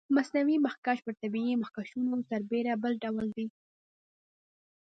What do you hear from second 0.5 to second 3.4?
مخکش پر طبیعي مخکشونو سربېره بل ډول